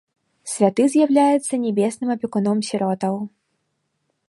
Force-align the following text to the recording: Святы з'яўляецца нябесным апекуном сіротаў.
Святы 0.53 0.83
з'яўляецца 0.93 1.53
нябесным 1.65 2.09
апекуном 2.15 2.57
сіротаў. 2.69 3.21